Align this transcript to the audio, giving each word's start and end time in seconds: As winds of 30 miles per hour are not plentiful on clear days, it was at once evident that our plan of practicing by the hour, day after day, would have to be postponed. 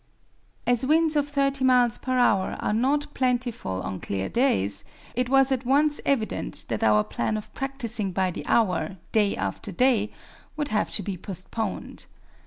As 0.65 0.83
winds 0.83 1.15
of 1.15 1.29
30 1.29 1.63
miles 1.63 1.99
per 1.99 2.17
hour 2.17 2.57
are 2.59 2.73
not 2.73 3.13
plentiful 3.13 3.83
on 3.83 3.99
clear 3.99 4.29
days, 4.29 4.83
it 5.13 5.29
was 5.29 5.51
at 5.51 5.63
once 5.63 6.01
evident 6.07 6.65
that 6.69 6.83
our 6.83 7.03
plan 7.03 7.37
of 7.37 7.53
practicing 7.53 8.11
by 8.11 8.31
the 8.31 8.43
hour, 8.47 8.97
day 9.11 9.35
after 9.37 9.71
day, 9.71 10.11
would 10.57 10.69
have 10.69 10.89
to 10.93 11.03
be 11.03 11.17
postponed. 11.19 12.07